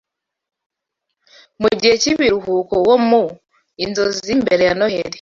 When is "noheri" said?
4.79-5.09